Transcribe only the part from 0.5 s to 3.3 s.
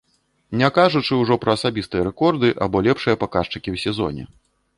Не кажучы ўжо пра асабістыя рэкорды або лепшыя